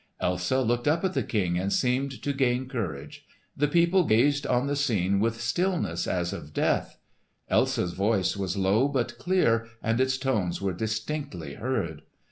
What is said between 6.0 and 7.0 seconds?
as of death.